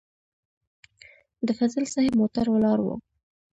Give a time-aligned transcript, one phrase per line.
[1.47, 2.87] د فضل صاحب موټر ولاړ و.